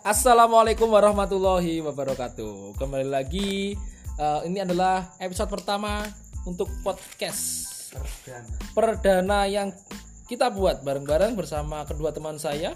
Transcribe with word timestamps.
Assalamualaikum 0.00 0.88
warahmatullahi 0.88 1.84
wabarakatuh. 1.84 2.72
Kembali 2.80 3.04
lagi 3.04 3.76
uh, 4.16 4.40
ini 4.48 4.64
adalah 4.64 5.12
episode 5.20 5.52
pertama 5.52 6.08
untuk 6.48 6.72
podcast 6.80 7.68
Perdana. 7.92 8.56
perdana 8.72 9.38
yang 9.44 9.68
kita 10.24 10.48
buat 10.48 10.80
bareng-bareng 10.80 11.36
bersama 11.36 11.84
kedua 11.84 12.16
teman 12.16 12.40
saya 12.40 12.72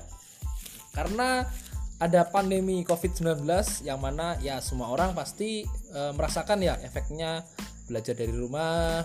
karena 0.93 1.49
ada 1.97 2.29
pandemi 2.29 2.85
COVID-19 2.85 3.41
yang 3.89 4.05
mana 4.05 4.37
ya 4.45 4.61
semua 4.61 4.93
orang 4.93 5.17
pasti 5.17 5.65
uh, 5.97 6.13
merasakan 6.13 6.61
ya 6.61 6.77
efeknya 6.85 7.41
belajar 7.89 8.21
dari 8.21 8.37
rumah, 8.37 9.01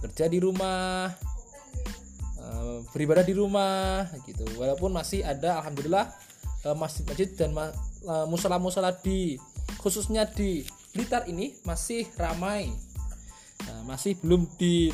kerja 0.00 0.32
di 0.32 0.40
rumah, 0.40 1.12
uh, 2.40 2.80
beribadah 2.96 3.20
di 3.20 3.36
rumah 3.36 4.08
gitu. 4.24 4.48
Walaupun 4.56 4.96
masih 4.96 5.20
ada 5.28 5.60
alhamdulillah 5.60 6.29
masjid-masjid 6.76 7.32
dan 7.36 7.56
ma- 7.56 7.72
uh, 8.04 8.26
musola-musola 8.28 8.92
di 9.00 9.40
khususnya 9.80 10.28
di 10.28 10.64
Blitar 10.90 11.30
ini 11.30 11.54
masih 11.62 12.02
ramai. 12.18 12.66
Nah, 13.62 13.86
masih 13.86 14.18
belum 14.18 14.42
di 14.58 14.90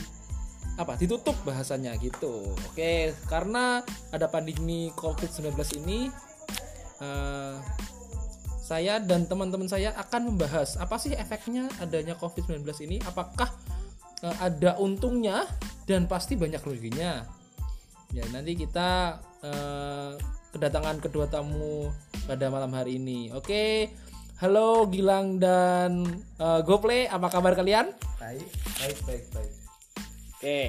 apa 0.76 0.92
ditutup 1.00 1.32
bahasanya 1.48 1.96
gitu. 1.96 2.52
Oke, 2.68 3.16
karena 3.32 3.80
ada 4.12 4.28
pandemi 4.28 4.92
COVID-19 4.92 5.56
ini 5.80 6.12
eh, 7.00 7.54
saya 8.60 9.00
dan 9.00 9.24
teman-teman 9.24 9.70
saya 9.72 9.96
akan 9.96 10.36
membahas 10.36 10.76
apa 10.76 11.00
sih 11.00 11.16
efeknya 11.16 11.72
adanya 11.80 12.12
COVID-19 12.20 12.60
ini? 12.84 13.00
Apakah 13.08 13.48
eh, 14.20 14.36
ada 14.36 14.76
untungnya 14.76 15.48
dan 15.88 16.04
pasti 16.04 16.36
banyak 16.36 16.60
ruginya? 16.60 17.24
Ya, 18.12 18.28
nanti 18.28 18.52
kita 18.52 19.16
eh, 19.40 20.12
kedatangan 20.56 21.04
kedua 21.04 21.28
tamu 21.28 21.92
pada 22.24 22.48
malam 22.48 22.72
hari 22.72 22.96
ini. 22.96 23.28
Oke. 23.36 23.92
Halo 24.36 24.84
Gilang 24.88 25.40
dan 25.40 26.04
eh, 26.36 26.60
Gople, 26.64 27.08
apa 27.08 27.28
kabar 27.32 27.56
kalian? 27.56 27.88
Baik, 28.20 28.48
baik, 28.80 28.98
baik, 29.08 29.24
baik. 29.32 29.52
Oke, 30.36 30.60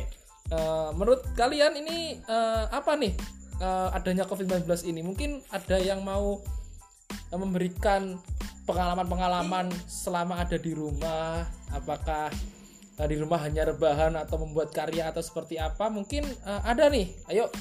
eh, 0.56 0.90
menurut 0.96 1.24
kalian 1.36 1.76
ini 1.76 2.16
eh, 2.20 2.64
apa 2.72 2.96
nih 2.96 3.12
eh, 3.60 3.90
adanya 3.92 4.24
COVID-19 4.24 4.88
ini? 4.88 5.04
Mungkin 5.04 5.44
ada 5.52 5.76
yang 5.84 6.00
mau 6.00 6.40
memberikan 7.28 8.16
pengalaman-pengalaman 8.64 9.68
selama 9.84 10.40
ada 10.40 10.56
di 10.56 10.72
rumah. 10.72 11.44
Apakah 11.76 12.32
di 13.04 13.16
rumah 13.20 13.44
hanya 13.44 13.68
rebahan 13.68 14.16
atau 14.16 14.40
membuat 14.48 14.72
karya 14.72 15.12
atau 15.12 15.20
seperti 15.20 15.60
apa? 15.60 15.92
Mungkin 15.92 16.24
eh, 16.24 16.62
ada 16.64 16.88
nih. 16.88 17.12
Ayo 17.28 17.52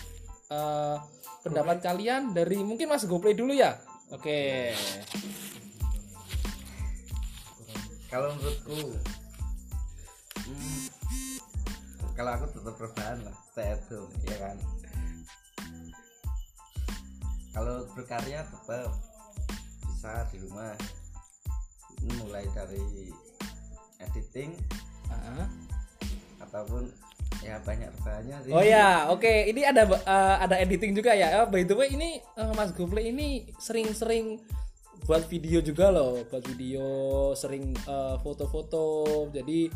eh, 0.50 0.96
pendapat 1.42 1.78
kalian 1.82 2.34
dari 2.34 2.62
mungkin 2.62 2.90
Mas 2.90 3.06
Goplay 3.06 3.34
dulu 3.34 3.54
ya. 3.54 3.78
Oke. 4.14 4.74
Kalau 8.06 8.30
menurutku, 8.38 8.96
hmm, 10.46 10.84
kalau 12.14 12.30
aku 12.38 12.46
tetap 12.54 12.74
rebahan 12.78 13.18
lah, 13.26 13.36
stay 13.50 13.74
at 13.74 13.82
home, 13.90 14.08
ya 14.24 14.36
kan. 14.38 14.56
Kalau 17.50 17.88
berkarya 17.96 18.46
tetap 18.46 18.92
bisa 19.90 20.12
di 20.30 20.38
rumah. 20.44 20.76
Ini 22.04 22.12
mulai 22.22 22.44
dari 22.52 23.10
editing 23.98 24.52
Ah. 25.08 25.48
ataupun 26.44 26.86
ya 27.46 27.56
banyak 27.62 27.88
rebahannya 27.94 28.36
sih. 28.42 28.50
Oh 28.50 28.64
ya, 28.64 29.06
oke. 29.14 29.30
Ini 29.54 29.70
ada 29.70 29.86
eh, 29.86 30.36
ada 30.42 30.56
editing 30.58 30.92
juga 30.98 31.14
ya. 31.14 31.42
Eh, 31.42 31.46
by 31.46 31.62
the 31.62 31.78
way, 31.78 31.94
ini 31.94 32.18
eh, 32.18 32.52
Mas 32.58 32.74
Gople 32.74 33.06
ini 33.06 33.46
sering-sering 33.62 34.42
buat 35.06 35.22
video 35.30 35.62
juga 35.62 35.94
loh, 35.94 36.26
buat 36.26 36.42
video, 36.42 37.30
sering 37.38 37.70
eh, 37.72 38.16
foto-foto. 38.18 39.30
Jadi 39.30 39.70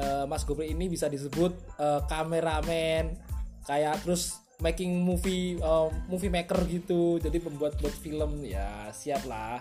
eh, 0.00 0.24
Mas 0.24 0.48
Gople 0.48 0.72
ini 0.72 0.88
bisa 0.88 1.12
disebut 1.12 1.52
eh, 1.76 2.00
kameramen, 2.08 3.20
kayak 3.68 4.00
terus 4.00 4.40
making 4.64 4.96
movie 5.04 5.60
eh, 5.60 5.88
movie 6.08 6.32
maker 6.32 6.64
gitu. 6.64 7.20
Jadi 7.20 7.36
pembuat 7.36 7.76
buat 7.76 7.92
film 7.92 8.40
ya 8.48 8.88
siap 8.88 9.28
lah. 9.28 9.60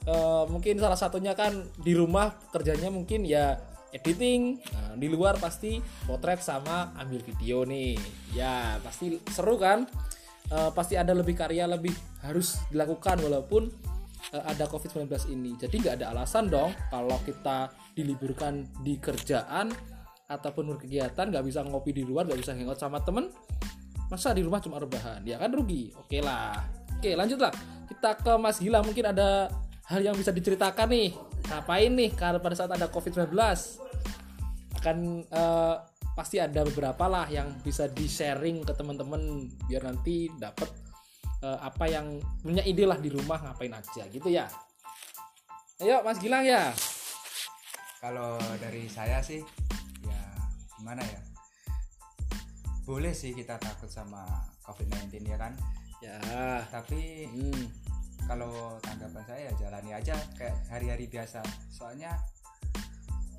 Eh, 0.00 0.44
mungkin 0.48 0.80
salah 0.80 0.96
satunya 0.96 1.36
kan 1.36 1.52
di 1.76 1.92
rumah 1.92 2.32
kerjanya 2.48 2.88
mungkin 2.88 3.20
ya 3.28 3.60
editing 3.92 4.58
Nah, 4.74 4.94
di 4.98 5.06
luar 5.06 5.38
pasti 5.38 5.78
potret 6.06 6.42
sama 6.42 6.94
ambil 6.98 7.22
video 7.22 7.62
nih. 7.62 7.94
Ya 8.34 8.78
pasti 8.82 9.18
seru 9.30 9.54
kan? 9.60 9.86
Eh, 10.50 10.70
pasti 10.74 10.98
ada 10.98 11.14
lebih 11.14 11.38
karya 11.38 11.62
lebih 11.70 11.94
harus 12.26 12.58
dilakukan 12.74 13.22
walaupun 13.22 13.70
eh, 14.34 14.44
ada 14.44 14.66
covid-19 14.66 15.06
ini. 15.30 15.54
Jadi 15.54 15.78
nggak 15.78 15.94
ada 16.02 16.06
alasan 16.10 16.50
dong 16.50 16.74
kalau 16.90 17.18
kita 17.22 17.70
diliburkan 17.94 18.66
di 18.82 18.98
kerjaan 18.98 19.70
ataupun 20.26 20.74
berkegiatan 20.74 21.30
nggak 21.30 21.44
bisa 21.46 21.62
ngopi 21.62 21.90
di 21.94 22.02
luar 22.02 22.26
nggak 22.26 22.38
bisa 22.38 22.54
hangout 22.54 22.78
sama 22.78 23.02
temen 23.02 23.30
masa 24.10 24.34
di 24.34 24.42
rumah 24.42 24.58
cuma 24.58 24.82
rebahan? 24.82 25.22
Ya 25.22 25.38
kan 25.38 25.54
rugi? 25.54 25.94
Oke 25.94 26.18
lah. 26.18 26.58
Oke 26.98 27.14
lanjutlah. 27.14 27.54
Kita 27.86 28.18
ke 28.18 28.32
Mas 28.34 28.58
Gila. 28.58 28.82
Mungkin 28.82 29.06
ada 29.06 29.46
hal 29.86 30.02
yang 30.02 30.18
bisa 30.18 30.34
diceritakan 30.34 30.90
nih 30.90 31.14
ngapain 31.50 31.90
nih 31.90 32.10
karena 32.14 32.38
pada 32.38 32.54
saat 32.54 32.70
ada 32.70 32.86
COVID-19 32.86 33.34
akan 34.80 34.96
eh, 35.26 35.76
pasti 36.14 36.36
ada 36.38 36.62
beberapa 36.62 37.04
lah 37.10 37.26
yang 37.26 37.50
bisa 37.60 37.90
di 37.90 38.06
sharing 38.06 38.62
ke 38.62 38.72
teman-teman 38.72 39.50
biar 39.66 39.90
nanti 39.90 40.30
dapat 40.38 40.70
eh, 41.42 41.58
apa 41.58 41.84
yang 41.90 42.22
punya 42.40 42.62
ide 42.62 42.86
lah 42.86 42.96
di 42.96 43.10
rumah 43.10 43.42
ngapain 43.42 43.74
aja 43.74 44.06
gitu 44.08 44.30
ya. 44.30 44.46
Ayo 45.80 46.04
Mas 46.04 46.20
Gilang 46.20 46.44
ya. 46.44 46.70
Kalau 48.00 48.36
dari 48.60 48.84
saya 48.88 49.20
sih 49.24 49.40
ya 50.04 50.22
gimana 50.78 51.00
ya? 51.02 51.20
Boleh 52.84 53.12
sih 53.16 53.32
kita 53.32 53.56
takut 53.56 53.88
sama 53.88 54.24
COVID-19 54.64 55.24
ya 55.24 55.38
kan. 55.40 55.52
ya. 56.04 56.16
Tapi 56.68 57.28
hmm, 57.28 57.89
kalau 58.30 58.78
tanggapan 58.78 59.22
saya 59.26 59.40
ya 59.42 59.52
jalani 59.58 59.90
aja 59.92 60.14
kayak 60.38 60.54
hari-hari 60.68 61.04
biasa. 61.04 61.42
Soalnya 61.68 62.14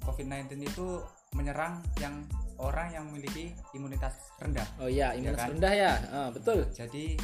COVID-19 0.01 0.51
itu 0.61 0.87
menyerang 1.31 1.79
yang 1.97 2.19
orang 2.57 2.91
yang 2.91 3.03
memiliki 3.07 3.55
imunitas 3.71 4.11
rendah. 4.37 4.67
oh 4.77 4.85
iya 4.85 5.15
imunitas 5.15 5.39
kan? 5.39 5.49
rendah 5.49 5.73
ya 5.73 5.93
Ah, 6.11 6.27
betul 6.29 6.59
Jadi 6.69 7.15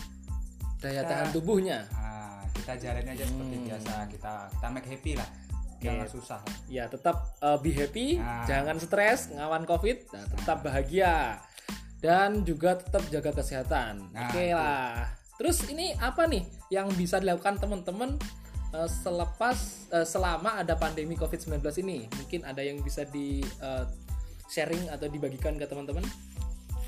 daya 0.78 1.02
Kita- 1.02 1.12
tahan 1.12 1.28
tubuhnya 1.30 1.80
nah, 1.92 2.40
kita 2.54 2.74
jalani 2.80 3.10
aja 3.12 3.26
seperti 3.26 3.56
Hmm. 3.58 3.66
biasa. 3.68 3.94
Kita 4.08 4.34
kita 4.48 4.68
make 4.72 4.88
happy 4.88 5.14
lah. 5.14 5.30
Jangan 5.78 6.08
susah. 6.08 6.40
ya 6.66 6.88
tetap 6.88 7.38
uh, 7.38 7.54
be 7.56 7.70
happy 7.70 8.18
Nah. 8.18 8.48
jangan 8.48 8.78
stres 8.78 9.30
ngawan 9.30 9.62
covid 9.64 10.08
nah, 10.10 10.26
tetap 10.32 10.58
bahagia 10.64 11.38
dan 12.00 12.42
juga 12.42 12.80
tetap 12.80 13.04
jaga 13.12 13.30
kesehatan 13.32 14.10
Nah, 14.10 14.26
oke 14.26 14.40
itu. 14.40 14.56
lah 14.56 15.06
terus 15.38 15.64
ini 15.70 15.94
apa 16.02 16.26
nih 16.26 16.44
yang 16.74 16.90
bisa 16.98 17.22
dilakukan 17.22 17.62
teman-teman 17.62 18.18
uh, 18.74 18.90
selepas 18.90 19.88
uh, 19.94 20.06
selama 20.06 20.60
ada 20.60 20.74
pandemi 20.76 21.14
covid 21.14 21.40
19 21.40 21.62
ini 21.86 22.10
mungkin 22.18 22.42
ada 22.44 22.62
yang 22.62 22.82
bisa 22.82 23.06
di 23.08 23.42
uh, 23.62 23.86
sharing 24.50 24.90
atau 24.90 25.08
dibagikan 25.08 25.56
ke 25.56 25.66
teman-teman 25.66 26.04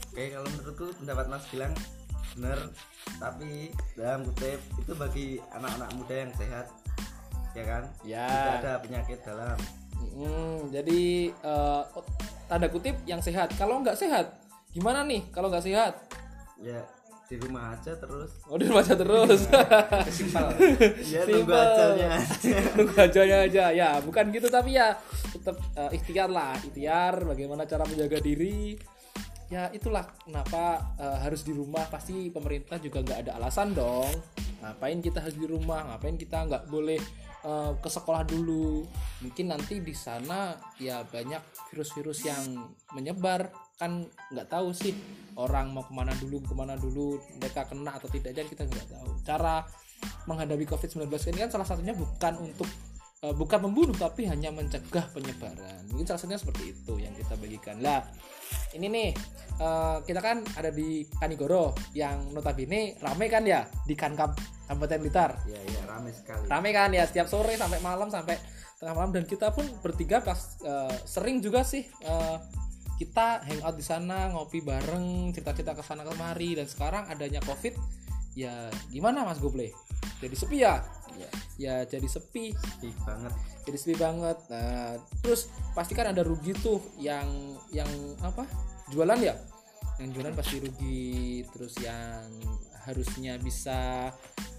Oke, 0.09 0.33
kalau 0.33 0.49
menurutku 0.57 0.89
pendapat 0.99 1.25
Mas 1.29 1.45
bilang 1.53 1.73
benar, 2.33 2.59
tapi 3.21 3.69
dalam 3.93 4.25
kutip 4.25 4.57
itu 4.81 4.91
bagi 4.97 5.27
anak-anak 5.53 5.89
muda 5.95 6.15
yang 6.25 6.33
sehat, 6.33 6.65
ya 7.53 7.63
kan? 7.63 7.83
Ya. 8.01 8.25
Tidak 8.25 8.57
ada 8.65 8.73
penyakit 8.81 9.19
dalam. 9.21 9.57
Hmm, 10.17 10.73
jadi 10.73 11.29
uh, 11.45 11.85
tanda 12.49 12.67
kutip 12.73 12.97
yang 13.05 13.21
sehat 13.21 13.53
kalau 13.55 13.85
nggak 13.85 13.93
sehat 13.93 14.41
gimana 14.73 15.05
nih 15.05 15.21
kalau 15.29 15.53
nggak 15.53 15.63
sehat 15.63 15.93
Ya 16.59 16.83
di 17.29 17.37
rumah 17.37 17.77
aja 17.77 17.93
terus. 17.93 18.41
Oh 18.49 18.57
di 18.57 18.65
rumah 18.65 18.81
aja 18.81 18.97
terus. 18.97 19.45
Simpel. 20.09 20.49
Ya 21.13 21.21
tunggu 21.29 21.45
Simple. 21.45 21.61
ajalnya. 21.61 22.11
Tunggu 22.73 22.95
ajalnya 22.97 23.37
aja. 23.45 23.63
Ya 23.69 23.89
bukan 24.01 24.33
gitu 24.33 24.49
tapi 24.49 24.73
ya 24.73 24.97
tetap 25.29 25.61
eh, 25.77 25.93
ikhtiar 25.93 26.25
lah. 26.25 26.57
Ikhtiar 26.57 27.21
bagaimana 27.21 27.69
cara 27.69 27.85
menjaga 27.85 28.17
diri. 28.17 28.73
Ya 29.53 29.69
itulah 29.69 30.09
kenapa 30.25 30.81
eh, 30.97 31.17
harus 31.21 31.45
di 31.45 31.53
rumah. 31.53 31.85
Pasti 31.93 32.33
pemerintah 32.33 32.81
juga 32.81 33.05
nggak 33.05 33.19
ada 33.29 33.31
alasan 33.37 33.77
dong. 33.77 34.09
Ngapain 34.65 34.97
kita 34.97 35.21
harus 35.21 35.37
di 35.37 35.45
rumah? 35.45 35.85
Ngapain 35.85 36.17
kita 36.17 36.49
nggak 36.49 36.63
boleh 36.65 36.97
eh, 37.45 37.71
ke 37.77 37.89
sekolah 37.93 38.25
dulu? 38.25 38.89
Mungkin 39.21 39.53
nanti 39.53 39.85
di 39.85 39.93
sana 39.93 40.57
ya 40.81 41.05
banyak 41.05 41.69
virus-virus 41.69 42.25
yang 42.25 42.73
menyebar 42.97 43.68
kan 43.79 44.03
nggak 44.35 44.51
tahu 44.51 44.75
sih 44.75 44.91
orang 45.39 45.71
mau 45.71 45.87
ke 45.87 45.95
mana 45.95 46.11
dulu 46.19 46.43
ke 46.43 46.51
mana 46.51 46.75
dulu 46.75 47.15
mereka 47.39 47.63
kena 47.63 47.95
atau 47.95 48.11
tidak 48.11 48.35
dan 48.35 48.45
kita 48.51 48.67
nggak 48.67 48.87
tahu. 48.91 49.09
Cara 49.23 49.63
menghadapi 50.27 50.67
COVID-19 50.67 51.07
ini 51.31 51.39
kan 51.47 51.49
salah 51.55 51.63
satunya 51.63 51.95
bukan 51.95 52.43
untuk 52.43 52.67
eh, 53.23 53.31
bukan 53.31 53.71
membunuh 53.71 53.95
tapi 53.95 54.27
hanya 54.27 54.51
mencegah 54.51 55.07
penyebaran. 55.15 55.87
Mungkin 55.95 56.03
salah 56.03 56.19
satunya 56.19 56.35
seperti 56.35 56.75
itu 56.75 56.99
yang 56.99 57.15
kita 57.15 57.39
bagikan. 57.39 57.79
Lah 57.79 58.03
ini 58.75 58.91
nih 58.91 59.09
eh, 59.63 59.97
kita 60.03 60.19
kan 60.19 60.43
ada 60.59 60.75
di 60.75 61.07
Kanigoro 61.15 61.71
yang 61.95 62.35
notabene 62.35 62.99
rame 62.99 63.31
kan 63.31 63.47
ya 63.47 63.63
di 63.87 63.95
Kankam 63.95 64.35
Kabupaten 64.67 64.99
Blitar? 64.99 65.31
Ya 65.47 65.59
ya 65.63 65.81
rame 65.87 66.11
sekali. 66.11 66.51
Rame 66.51 66.69
kan 66.75 66.91
ya 66.91 67.07
setiap 67.07 67.31
sore 67.31 67.55
sampai 67.55 67.79
malam 67.79 68.11
sampai 68.11 68.35
tengah 68.75 68.91
malam. 68.91 69.15
Dan 69.15 69.23
kita 69.23 69.55
pun 69.55 69.63
bertiga 69.79 70.19
pas 70.19 70.59
eh, 70.67 70.95
sering 71.07 71.39
juga 71.39 71.63
sih 71.63 71.87
eh, 71.87 72.37
kita 72.99 73.39
hangout 73.47 73.79
di 73.79 73.85
sana 73.87 74.27
ngopi 74.35 74.59
bareng 74.59 75.31
cerita-cerita 75.31 75.71
ke 75.71 75.83
sana 75.87 76.03
kemari. 76.03 76.59
Dan 76.59 76.67
sekarang 76.67 77.07
adanya 77.07 77.39
covid 77.47 77.79
ya 78.35 78.67
gimana 78.91 79.23
mas 79.23 79.39
Goble? 79.39 79.71
Jadi 80.19 80.35
sepi 80.35 80.67
ya? 80.67 80.83
Ya 81.15 81.29
ya 81.55 81.75
jadi 81.87 82.03
sepi. 82.11 82.51
Sepi 82.51 82.91
banget. 83.07 83.31
Jadi 83.63 83.77
sepi 83.79 83.95
banget. 83.95 84.37
Nah 84.51 84.99
terus 85.23 85.47
pasti 85.71 85.95
kan 85.95 86.11
ada 86.11 86.27
rugi 86.27 86.51
tuh 86.59 86.83
yang 86.99 87.55
yang 87.71 87.87
apa? 88.19 88.43
Jualan 88.91 89.19
ya? 89.23 89.39
Yang 90.03 90.09
jualan 90.19 90.33
pasti 90.35 90.55
rugi. 90.59 91.47
Terus 91.55 91.73
yang 91.79 92.27
harusnya 92.83 93.39
bisa 93.39 94.11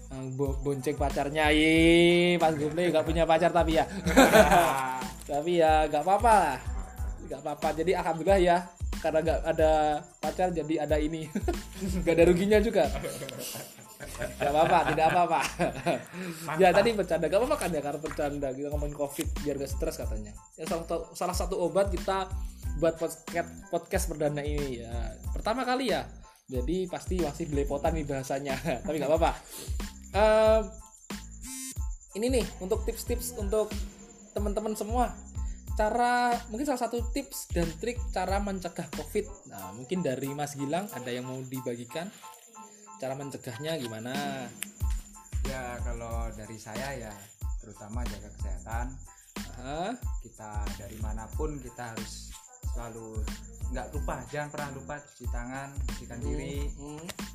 eh, 0.09 0.27
bo- 0.33 0.57
bonceng 0.65 0.97
pacarnya. 0.97 1.53
Ye 1.53 2.41
pas 2.41 2.57
gue 2.57 2.73
nggak 2.73 3.05
punya 3.05 3.29
pacar 3.29 3.53
tapi 3.53 3.77
ya? 3.77 3.85
Tapi 5.29 5.61
ya 5.61 5.85
nggak 5.85 6.01
apa-apa 6.01 6.33
lah 6.33 6.70
nggak 7.31 7.47
apa-apa. 7.47 7.67
Jadi 7.79 7.91
alhamdulillah 7.95 8.41
ya 8.43 8.57
karena 8.99 9.19
nggak 9.23 9.39
ada 9.55 9.71
pacar 10.19 10.51
jadi 10.51 10.83
ada 10.83 10.99
ini. 10.99 11.31
Nggak 12.03 12.13
ada 12.13 12.23
ruginya 12.27 12.59
juga. 12.61 12.85
Nggak 14.37 14.51
apa-apa 14.51 14.79
tidak 14.93 15.05
apa-apa. 15.09 15.41
Ya 16.59 16.69
tadi 16.75 16.93
bercanda. 16.93 17.25
Gak 17.31 17.39
apa-apa 17.39 17.57
kan 17.57 17.69
ya 17.71 17.81
karena 17.81 17.99
bercanda. 18.03 18.47
Kita 18.53 18.67
ngomongin 18.69 18.93
covid 18.93 19.27
biar 19.41 19.55
gak 19.57 19.71
stres 19.71 19.95
katanya. 19.97 20.35
Ya 20.59 20.67
salah 20.67 20.85
satu 20.85 20.97
salah 21.15 21.35
satu 21.35 21.55
obat 21.57 21.89
kita 21.89 22.29
buat 22.77 22.99
podcast 22.99 23.49
podcast 23.73 24.05
perdana 24.11 24.43
ini 24.43 24.83
ya. 24.83 24.93
Pertama 25.33 25.63
kali 25.63 25.89
ya. 25.95 26.05
Jadi 26.51 26.85
pasti 26.91 27.23
masih 27.23 27.47
belepotan 27.47 27.95
nih 27.95 28.05
bahasanya. 28.05 28.59
Tapi 28.85 28.95
nggak 28.99 29.09
apa-apa. 29.09 29.31
Em, 30.11 30.61
ini 32.19 32.27
nih 32.27 32.45
untuk 32.59 32.83
tips-tips 32.83 33.39
untuk 33.39 33.71
teman-teman 34.35 34.75
semua 34.75 35.15
cara 35.75 36.35
mungkin 36.51 36.67
salah 36.67 36.83
satu 36.87 36.99
tips 37.11 37.51
dan 37.55 37.67
trik 37.79 37.97
cara 38.11 38.37
mencegah 38.43 38.87
covid. 38.95 39.25
Nah 39.47 39.71
mungkin 39.75 40.03
dari 40.03 40.29
Mas 40.35 40.55
Gilang 40.55 40.87
ada 40.91 41.09
yang 41.09 41.27
mau 41.27 41.39
dibagikan? 41.41 42.11
Cara 42.99 43.17
mencegahnya 43.17 43.79
gimana? 43.81 44.13
Ya 45.49 45.79
kalau 45.81 46.29
dari 46.37 46.57
saya 46.61 46.93
ya 46.95 47.13
terutama 47.61 48.05
jaga 48.05 48.29
kesehatan. 48.39 48.85
Hah? 49.61 49.93
kita 50.21 50.51
dari 50.79 50.97
mana 50.99 51.25
pun 51.37 51.57
kita 51.61 51.93
harus 51.93 52.33
selalu 52.73 53.21
nggak 53.71 53.87
lupa 53.95 54.15
jangan 54.27 54.49
pernah 54.51 54.69
lupa 54.75 54.95
cuci 54.99 55.25
tangan 55.31 55.69
bersihkan 55.87 56.19
diri. 56.19 56.67
Hmm. 56.75 57.30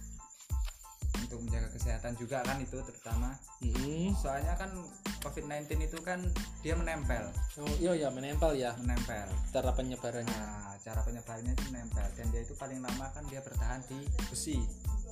Untuk 1.36 1.52
menjaga 1.52 1.68
kesehatan 1.76 2.16
juga 2.16 2.40
kan 2.40 2.56
itu 2.56 2.80
terutama. 2.80 3.36
Hmm. 3.60 4.08
soalnya 4.16 4.56
kan 4.56 4.72
COVID-19 5.20 5.68
itu 5.84 5.98
kan 6.00 6.24
dia 6.64 6.72
menempel. 6.72 7.28
Oh, 7.60 7.68
iya 7.76 7.92
ya 7.92 8.08
menempel 8.08 8.56
ya. 8.56 8.72
Menempel. 8.80 9.28
Cara 9.52 9.68
penyebarannya. 9.76 10.32
nah 10.32 10.72
cara 10.80 11.04
penyebarannya 11.04 11.52
itu 11.52 11.64
menempel. 11.68 12.08
Dan 12.16 12.32
dia 12.32 12.40
itu 12.40 12.56
paling 12.56 12.80
lama 12.80 13.12
kan 13.12 13.20
dia 13.28 13.44
bertahan 13.44 13.84
di 13.84 14.00
besi. 14.32 14.56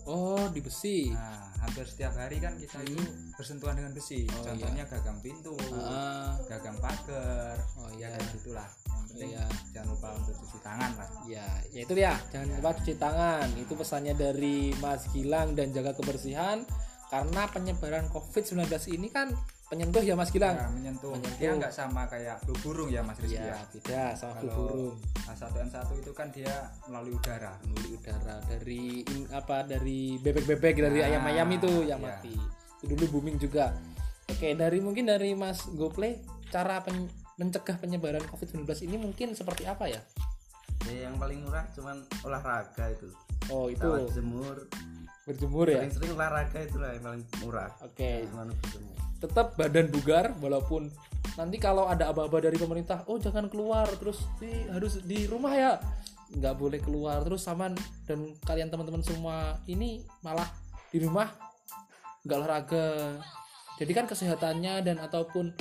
Oh 0.09 0.49
di 0.49 0.65
besi. 0.65 1.13
nah 1.13 1.45
hampir 1.61 1.85
setiap 1.85 2.13
hari 2.17 2.37
kan 2.41 2.57
kita 2.57 2.81
itu 2.89 3.05
bersentuhan 3.37 3.77
dengan 3.77 3.93
besi. 3.93 4.25
Oh, 4.33 4.49
contohnya 4.49 4.85
gagang 4.89 5.21
pintu 5.21 5.53
Ah, 5.77 6.37
gagang 6.49 6.77
pagar 6.81 7.57
oh 7.81 7.89
ya 7.97 8.09
iya. 8.09 8.17
kayak 8.17 8.29
gitulah. 8.33 8.69
Yang 8.89 9.05
penting 9.13 9.31
Iya. 9.33 9.45
jangan 9.77 9.89
lupa 9.93 10.09
untuk 10.17 10.35
cuci 10.41 10.59
tangan 10.65 10.91
lah 10.97 11.04
Ya, 11.25 11.47
ya 11.71 11.81
itu 11.83 11.95
ya. 11.95 12.15
Jangan 12.29 12.47
lupa 12.53 12.71
cuci 12.75 12.95
tangan. 12.95 13.49
Itu 13.57 13.73
pesannya 13.75 14.13
dari 14.13 14.73
Mas 14.79 15.09
Gilang 15.11 15.53
dan 15.53 15.71
jaga 15.71 15.93
kebersihan 15.93 16.63
karena 17.09 17.47
penyebaran 17.47 18.11
COVID-19 18.11 18.67
ini 18.91 19.09
kan 19.09 19.31
penyentuh 19.65 20.01
ya 20.01 20.13
Mas 20.13 20.29
Gilang. 20.29 20.53
Nah, 20.53 20.69
menyentuh. 20.69 21.15
Menyentuh. 21.15 21.39
dia 21.39 21.51
nggak 21.55 21.73
sama 21.73 22.05
kayak 22.07 22.37
flu 22.43 22.53
burung 22.61 22.89
ya 22.89 23.01
mas 23.01 23.17
Rizky 23.17 23.39
Ya, 23.39 23.55
ya 23.55 23.59
tidak 23.71 24.11
sama 24.15 24.37
flu 24.37 24.49
burung. 24.51 24.95
H1N1 25.25 25.75
itu 25.99 26.13
kan 26.13 26.29
dia 26.29 26.53
melalui 26.85 27.17
udara 27.17 27.57
Melalui 27.65 27.97
udara 27.97 28.37
dari 28.45 28.83
in- 29.03 29.31
apa 29.33 29.65
dari 29.65 30.21
bebek-bebek 30.21 30.75
dari 30.83 30.99
Nah, 31.01 31.09
ayam-ayam 31.09 31.49
itu 31.51 31.73
yang 31.83 31.99
iya. 31.99 32.13
mati. 32.13 32.35
Itu 32.79 32.93
dulu 32.93 33.19
booming 33.19 33.41
juga. 33.41 33.73
Oke, 34.27 34.53
dari 34.53 34.79
mungkin 34.81 35.05
dari 35.07 35.33
Mas 35.33 35.65
Goplay 35.71 36.21
cara 36.49 36.81
pen- 36.81 37.09
mencegah 37.35 37.77
penyebaran 37.77 38.23
COVID-19 38.25 38.69
ini 38.85 38.97
mungkin 38.97 39.33
seperti 39.33 39.65
apa 39.65 39.89
ya? 39.89 40.01
Ya 40.89 41.09
yang 41.09 41.17
paling 41.17 41.41
murah 41.45 41.65
cuman 41.73 41.97
olahraga 42.25 42.85
itu. 42.93 43.09
Oh, 43.53 43.69
itu. 43.69 43.85
Sama 43.85 44.09
jemur. 44.13 44.57
Berjemur 45.25 45.67
ya. 45.73 45.81
sering-sering 45.81 46.13
olahraga 46.13 46.59
itulah 46.61 46.91
yang 46.93 47.05
paling 47.05 47.25
murah. 47.41 47.71
Oke, 47.81 48.29
berjemur. 48.29 48.97
Tetap 49.25 49.47
badan 49.57 49.89
bugar 49.89 50.37
walaupun 50.37 50.93
nanti 51.41 51.57
kalau 51.57 51.89
ada 51.89 52.13
aba-aba 52.13 52.45
dari 52.45 52.61
pemerintah, 52.61 53.09
oh 53.09 53.17
jangan 53.17 53.49
keluar 53.49 53.89
terus 53.97 54.29
di, 54.37 54.53
harus 54.69 55.01
di 55.01 55.25
rumah 55.25 55.53
ya. 55.57 55.73
nggak 56.35 56.55
boleh 56.59 56.81
keluar. 56.83 57.23
Terus 57.23 57.47
saman 57.47 57.79
dan 58.11 58.35
kalian 58.43 58.69
teman-teman 58.69 59.05
semua 59.07 59.55
ini 59.71 60.03
malah 60.21 60.51
di 60.91 60.99
rumah 60.99 61.31
nggak 62.27 62.39
olahraga. 62.43 62.89
Jadi 63.79 63.93
kan 63.95 64.07
kesehatannya 64.11 64.83
dan 64.83 64.97
ataupun 64.99 65.55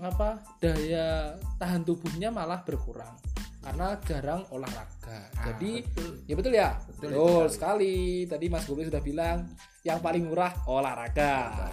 apa 0.00 0.40
daya 0.60 1.36
tahan 1.60 1.84
tubuhnya 1.84 2.32
malah 2.32 2.64
berkurang 2.64 3.12
karena 3.60 3.86
jarang 4.08 4.42
olahraga. 4.48 5.28
Ah, 5.36 5.52
Jadi 5.52 5.84
betul. 5.84 6.12
ya 6.24 6.34
betul 6.34 6.52
ya, 6.56 6.68
Betul 6.88 7.08
betul, 7.12 7.12
itu 7.12 7.52
sekali. 7.52 7.96
Tadi. 8.24 8.46
Mas 8.48 8.64
Gobi 8.64 8.88
sudah 8.88 9.02
bilang 9.04 9.52
yang 9.84 10.00
paling 10.00 10.24
murah 10.24 10.52
olahraga. 10.64 11.68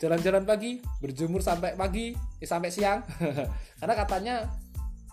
Jalan-jalan 0.00 0.46
pagi 0.48 0.80
berjemur 1.04 1.44
sampai 1.44 1.76
pagi 1.76 2.16
eh, 2.16 2.48
sampai 2.48 2.72
siang. 2.72 3.04
Karena 3.80 3.94
katanya 3.94 4.34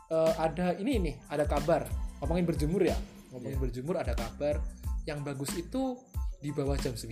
eh, 0.08 0.34
ada 0.40 0.80
ini 0.80 1.04
nih 1.04 1.16
ada 1.28 1.44
kabar. 1.44 1.84
Ngomongin 2.24 2.48
berjemur 2.48 2.80
ya. 2.80 2.96
Ngomongin 3.36 3.60
berjemur 3.60 4.00
ada 4.00 4.16
kabar. 4.16 4.64
Yang 5.04 5.20
bagus 5.22 5.52
itu 5.60 6.00
di 6.40 6.50
bawah 6.56 6.80
jam 6.80 6.96
9 6.96 7.12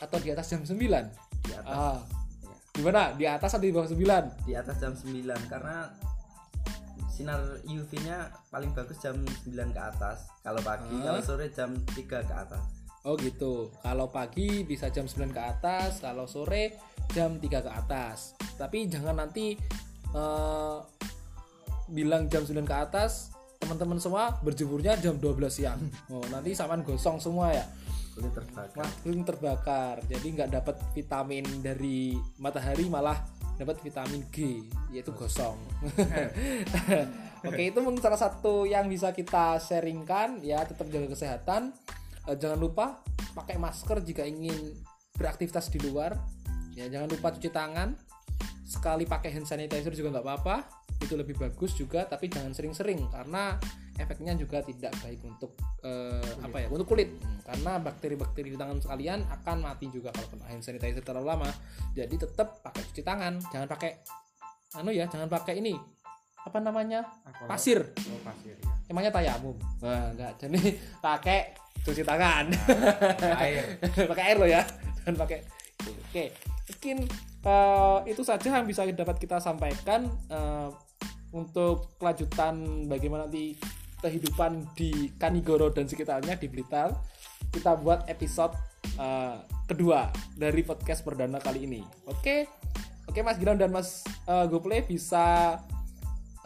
atau 0.00 0.18
di 0.20 0.28
atas 0.28 0.46
jam 0.52 0.62
9 0.62 0.76
di 0.76 1.52
atas. 1.56 1.72
Ah. 1.72 1.98
Ya. 2.44 2.54
gimana? 2.76 3.02
Di 3.16 3.24
atas 3.24 3.50
atau 3.56 3.64
di 3.64 3.72
bawah 3.72 3.88
9 3.88 4.44
di 4.44 4.52
atas 4.52 4.76
jam 4.76 4.92
9 4.92 5.24
karena 5.48 5.88
sinar 7.20 7.60
UV-nya 7.68 8.32
paling 8.48 8.72
bagus 8.72 8.96
jam 8.96 9.12
9 9.44 9.76
ke 9.76 9.80
atas. 9.80 10.32
Kalau 10.40 10.60
pagi 10.64 10.88
Ah. 10.88 11.12
kalau 11.12 11.20
sore 11.20 11.52
jam 11.52 11.76
3 11.92 12.24
ke 12.24 12.32
atas. 12.32 12.62
Oh 13.04 13.12
gitu. 13.20 13.68
Kalau 13.84 14.08
pagi 14.08 14.64
bisa 14.64 14.88
jam 14.88 15.04
9 15.04 15.28
ke 15.28 15.40
atas 15.40 16.00
kalau 16.00 16.24
sore 16.24 16.80
jam 17.12 17.36
3 17.36 17.60
ke 17.60 17.68
atas. 17.68 18.32
Tapi 18.56 18.88
jangan 18.88 19.20
nanti 19.20 19.52
eh, 20.10 20.76
bilang 21.86 22.26
jam 22.26 22.42
9 22.42 22.64
ke 22.64 22.72
atas 22.74 23.30
teman-teman 23.60 24.00
semua 24.00 24.40
berjemurnya 24.40 24.96
jam 24.96 25.20
12 25.20 25.52
siang. 25.52 25.80
Oh 26.12 26.24
nanti 26.32 26.56
saman 26.56 26.80
gosong 26.80 27.20
semua 27.20 27.52
ya. 27.52 27.68
Kulit 28.16 28.32
terbakar. 28.32 28.80
Langsung 28.80 29.22
terbakar. 29.22 29.94
Jadi 30.08 30.26
nggak 30.34 30.50
dapat 30.50 30.76
vitamin 30.96 31.44
dari 31.60 32.16
matahari 32.40 32.88
malah 32.88 33.20
dapat 33.60 33.76
vitamin 33.84 34.24
G 34.32 34.64
yaitu 34.88 35.12
gosong. 35.12 35.60
Oke 37.48 37.68
itu 37.68 37.78
mungkin 37.84 38.00
salah 38.00 38.16
satu 38.16 38.64
yang 38.64 38.88
bisa 38.88 39.12
kita 39.12 39.60
sharingkan. 39.60 40.40
Ya 40.40 40.64
tetap 40.64 40.88
jaga 40.88 41.12
kesehatan. 41.12 41.76
Eh, 42.24 42.36
jangan 42.40 42.56
lupa 42.56 43.04
pakai 43.36 43.60
masker 43.60 44.00
jika 44.00 44.24
ingin 44.24 44.72
beraktivitas 45.20 45.68
di 45.68 45.84
luar. 45.84 46.16
Ya 46.72 46.88
jangan 46.88 47.12
lupa 47.12 47.36
cuci 47.36 47.52
tangan. 47.52 47.92
Sekali 48.64 49.04
pakai 49.04 49.36
hand 49.36 49.44
sanitizer 49.44 49.92
juga 49.92 50.16
nggak 50.16 50.24
apa-apa 50.24 50.56
itu 51.00 51.14
lebih 51.16 51.36
bagus 51.40 51.72
juga 51.74 52.04
tapi 52.04 52.28
jangan 52.28 52.52
sering-sering 52.52 53.08
karena 53.08 53.56
efeknya 53.96 54.32
juga 54.36 54.64
tidak 54.64 54.92
baik 55.04 55.20
untuk 55.24 55.56
eh, 55.84 56.32
apa 56.40 56.56
ya 56.64 56.68
untuk 56.72 56.88
kulit. 56.88 57.12
Hmm, 57.20 57.40
karena 57.44 57.72
bakteri-bakteri 57.80 58.48
di 58.52 58.58
tangan 58.60 58.80
sekalian 58.80 59.20
akan 59.28 59.56
mati 59.64 59.92
juga 59.92 60.12
kalau 60.12 60.28
kena 60.32 60.44
hand 60.48 60.64
sanitizer 60.64 61.04
terlalu 61.04 61.26
lama. 61.28 61.50
Jadi 61.92 62.14
tetap 62.16 62.60
pakai 62.64 62.82
cuci 62.92 63.02
tangan 63.04 63.40
jangan 63.52 63.68
pakai 63.68 63.90
anu 64.80 64.94
ya 64.94 65.04
jangan 65.10 65.26
pakai 65.26 65.58
ini 65.58 65.74
apa 66.40 66.56
namanya 66.62 67.04
Alkohol. 67.28 67.48
pasir. 67.48 67.80
Oh 67.84 68.20
pasir 68.24 68.56
ya 68.56 68.68
emangnya 68.90 69.14
tayamum 69.14 69.54
nah, 69.78 70.10
enggak 70.10 70.34
jadi 70.42 70.60
pakai 71.04 71.38
cuci 71.84 72.02
tangan. 72.04 72.48
Air. 73.40 73.64
Pakai 74.08 74.24
air 74.32 74.36
lo 74.42 74.46
ya 74.48 74.64
dan 75.04 75.16
pakai. 75.16 75.44
Oke 75.80 76.50
mungkin 76.80 77.04
eh, 77.44 77.98
itu 78.08 78.22
saja 78.24 78.56
yang 78.56 78.64
bisa 78.64 78.88
dapat 78.88 79.20
kita 79.20 79.36
sampaikan 79.36 80.08
eh, 80.32 80.68
untuk 81.30 81.94
kelanjutan 81.98 82.86
bagaimana 82.90 83.26
nanti 83.26 83.54
kehidupan 84.00 84.72
di 84.74 85.12
Kanigoro 85.20 85.68
dan 85.70 85.86
sekitarnya 85.86 86.40
di 86.40 86.48
Blitar 86.48 86.96
kita 87.52 87.76
buat 87.76 88.06
episode 88.08 88.56
eh, 88.96 89.36
kedua 89.66 90.08
dari 90.34 90.62
podcast 90.64 91.02
perdana 91.04 91.38
kali 91.42 91.66
ini. 91.66 91.82
Oke? 92.08 92.48
Oke 93.10 93.20
Mas 93.26 93.36
Gilang 93.36 93.58
dan 93.58 93.74
Mas 93.74 94.02
eh, 94.06 94.46
Gople 94.48 94.86
bisa 94.86 95.58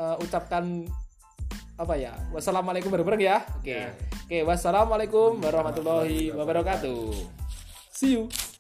eh, 0.01 0.17
ucapkan 0.25 0.89
apa 1.75 1.95
ya? 1.99 2.15
Wassalamualaikum 2.31 2.91
bareng-bareng 2.91 3.23
ya. 3.23 3.43
Oke. 3.61 3.93
Oke 4.25 4.39
wassalamualaikum 4.43 5.39
warahmatullahi 5.43 6.33
wabarakatuh. 6.33 7.13
See 7.93 8.19
you 8.19 8.54